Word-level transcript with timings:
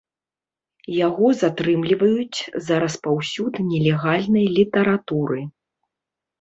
Яго 1.07 1.27
затрымліваюць 1.41 2.39
за 2.69 2.75
распаўсюд 2.85 3.53
нелегальнай 3.69 4.45
літаратуры. 4.59 5.41